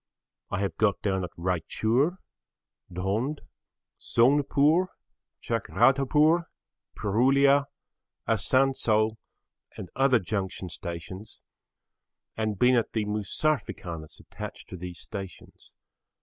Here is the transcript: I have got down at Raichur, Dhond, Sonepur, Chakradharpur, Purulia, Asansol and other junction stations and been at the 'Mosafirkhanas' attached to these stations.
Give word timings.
I 0.49 0.61
have 0.61 0.77
got 0.77 0.99
down 1.03 1.23
at 1.23 1.29
Raichur, 1.37 2.17
Dhond, 2.91 3.41
Sonepur, 3.99 4.87
Chakradharpur, 5.43 6.45
Purulia, 6.97 7.65
Asansol 8.27 9.17
and 9.77 9.91
other 9.95 10.17
junction 10.17 10.69
stations 10.69 11.39
and 12.35 12.57
been 12.57 12.73
at 12.73 12.93
the 12.93 13.05
'Mosafirkhanas' 13.05 14.19
attached 14.19 14.69
to 14.69 14.75
these 14.75 14.97
stations. 14.99 15.71